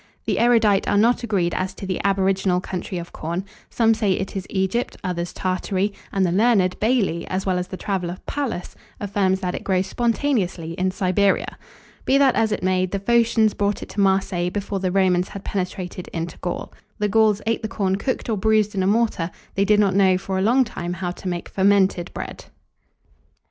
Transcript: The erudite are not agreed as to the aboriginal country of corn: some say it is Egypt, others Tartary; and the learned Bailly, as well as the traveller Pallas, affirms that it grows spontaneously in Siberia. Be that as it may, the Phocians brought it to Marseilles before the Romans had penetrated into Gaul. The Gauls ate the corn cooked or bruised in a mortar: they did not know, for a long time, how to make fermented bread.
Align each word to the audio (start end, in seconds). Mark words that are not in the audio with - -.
The 0.25 0.39
erudite 0.39 0.87
are 0.89 0.97
not 0.97 1.21
agreed 1.21 1.53
as 1.53 1.75
to 1.75 1.85
the 1.85 2.01
aboriginal 2.03 2.59
country 2.59 2.97
of 2.97 3.11
corn: 3.13 3.45
some 3.69 3.93
say 3.93 4.13
it 4.13 4.35
is 4.35 4.47
Egypt, 4.49 4.97
others 5.03 5.31
Tartary; 5.31 5.93
and 6.11 6.25
the 6.25 6.31
learned 6.31 6.79
Bailly, 6.79 7.27
as 7.27 7.45
well 7.45 7.59
as 7.59 7.67
the 7.67 7.77
traveller 7.77 8.17
Pallas, 8.25 8.75
affirms 8.99 9.41
that 9.41 9.53
it 9.53 9.63
grows 9.63 9.85
spontaneously 9.85 10.71
in 10.73 10.89
Siberia. 10.89 11.55
Be 12.03 12.17
that 12.17 12.33
as 12.33 12.51
it 12.51 12.63
may, 12.63 12.87
the 12.87 12.97
Phocians 12.97 13.53
brought 13.53 13.83
it 13.83 13.89
to 13.89 13.99
Marseilles 13.99 14.49
before 14.49 14.79
the 14.79 14.91
Romans 14.91 15.29
had 15.29 15.43
penetrated 15.43 16.07
into 16.07 16.39
Gaul. 16.39 16.73
The 16.97 17.07
Gauls 17.07 17.43
ate 17.45 17.61
the 17.61 17.67
corn 17.67 17.97
cooked 17.97 18.27
or 18.27 18.37
bruised 18.37 18.73
in 18.73 18.81
a 18.81 18.87
mortar: 18.87 19.29
they 19.53 19.65
did 19.65 19.79
not 19.79 19.93
know, 19.93 20.17
for 20.17 20.39
a 20.39 20.41
long 20.41 20.63
time, 20.63 20.93
how 20.93 21.11
to 21.11 21.27
make 21.27 21.47
fermented 21.47 22.09
bread. 22.11 22.45